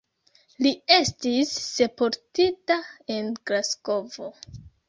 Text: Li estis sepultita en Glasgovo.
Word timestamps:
Li 0.65 0.71
estis 0.95 1.51
sepultita 1.73 2.81
en 3.19 3.33
Glasgovo. 3.51 4.33